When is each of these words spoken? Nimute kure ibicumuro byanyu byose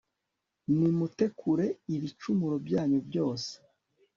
Nimute 0.77 1.25
kure 1.39 1.67
ibicumuro 1.95 2.55
byanyu 2.65 2.99
byose 3.07 3.51